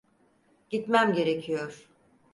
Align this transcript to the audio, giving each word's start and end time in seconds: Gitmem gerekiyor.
Gitmem 0.69 1.13
gerekiyor. 1.13 1.89